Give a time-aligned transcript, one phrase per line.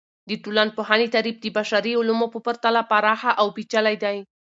[0.29, 4.17] د ټولنپوهنې تعریف د بشري علومو په پرتله پراخه او پیچلي دی.